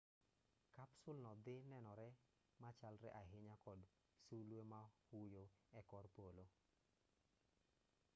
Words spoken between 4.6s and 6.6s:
ma huyo e kor polo